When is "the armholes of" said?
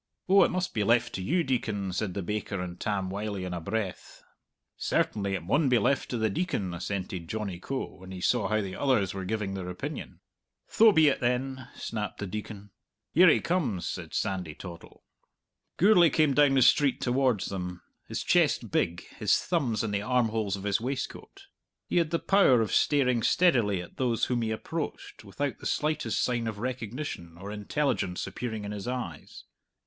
19.91-20.63